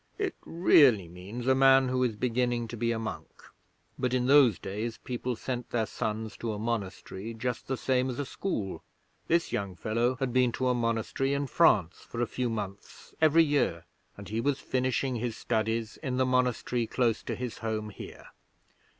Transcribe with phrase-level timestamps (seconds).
[0.17, 3.43] 'It really means a man who is beginning to be a monk,
[3.99, 8.17] but in those days people sent their sons to a monastery just the same as
[8.17, 8.81] a school.
[9.27, 13.43] This young fellow had been to a monastery in France for a few months every
[13.43, 13.85] year,
[14.17, 18.25] and he was finishing his studies in the monastery close to his home here.